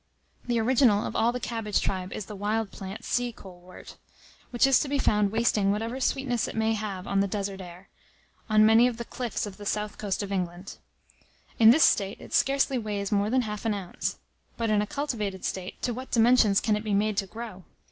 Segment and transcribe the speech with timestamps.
[0.47, 3.97] The original of all the cabbage tribe is the wild plant sea colewort,
[4.49, 7.87] which is to be found wasting whatever sweetness it may have on the desert air,
[8.49, 10.77] on many of the cliffs of the south coast of England.
[11.59, 14.17] In this state, it scarcely weighs more than half an ounce,
[14.59, 17.63] yet, in a cultivated state, to what dimensions can it be made to grow!